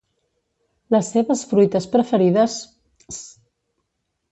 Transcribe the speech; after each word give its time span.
Les 0.95 1.09
seves 1.11 1.43
fruites 1.51 1.87
preferides 1.97 2.57
s 3.19 3.23